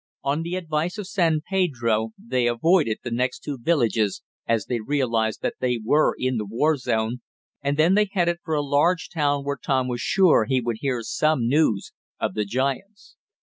On 0.23 0.41
the 0.41 0.55
advice 0.55 0.97
of 0.97 1.05
San 1.05 1.41
Pedro, 1.47 2.09
they 2.17 2.47
avoided 2.47 2.97
the 3.03 3.11
next 3.11 3.41
two 3.43 3.55
villages 3.59 4.23
as 4.47 4.65
they 4.65 4.79
realized 4.79 5.43
that 5.43 5.53
they 5.59 5.77
were 5.77 6.15
in 6.17 6.37
the 6.37 6.45
war 6.47 6.75
zone, 6.75 7.21
and 7.61 7.77
then 7.77 7.93
they 7.93 8.09
headed 8.11 8.37
for 8.43 8.55
a 8.55 8.63
large 8.63 9.09
town 9.11 9.43
where 9.43 9.57
Tom 9.63 9.87
was 9.87 10.01
sure 10.01 10.45
he 10.45 10.59
would 10.59 10.77
hear 10.79 11.03
some 11.03 11.47
news 11.47 11.93
of 12.19 12.33
the 12.33 12.45
giants. 12.45 13.15